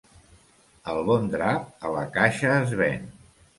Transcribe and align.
El 0.93 1.01
bon 1.09 1.29
drap 1.35 1.87
a 1.89 1.93
la 1.99 2.03
caixa 2.19 2.57
es 2.65 2.75
ven. 2.83 3.09